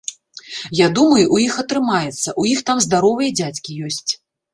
Я 0.77 0.85
думаю, 0.99 1.25
у 1.35 1.41
іх 1.47 1.59
атрымаецца, 1.63 2.33
у 2.45 2.47
іх 2.53 2.63
там 2.71 2.81
здаровыя 2.87 3.29
дзядзькі 3.41 3.77
ёсць. 3.91 4.11